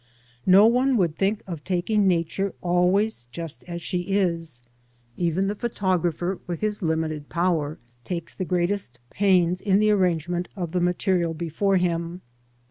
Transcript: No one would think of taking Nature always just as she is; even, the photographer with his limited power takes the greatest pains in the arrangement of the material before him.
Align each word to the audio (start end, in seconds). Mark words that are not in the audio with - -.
No 0.47 0.65
one 0.65 0.97
would 0.97 1.15
think 1.15 1.43
of 1.45 1.63
taking 1.63 2.07
Nature 2.07 2.55
always 2.63 3.25
just 3.25 3.63
as 3.65 3.83
she 3.83 3.99
is; 4.17 4.63
even, 5.15 5.45
the 5.45 5.53
photographer 5.53 6.39
with 6.47 6.59
his 6.61 6.81
limited 6.81 7.29
power 7.29 7.77
takes 8.03 8.33
the 8.33 8.43
greatest 8.43 8.97
pains 9.11 9.61
in 9.61 9.77
the 9.77 9.91
arrangement 9.91 10.47
of 10.55 10.71
the 10.71 10.81
material 10.81 11.35
before 11.35 11.77
him. 11.77 12.21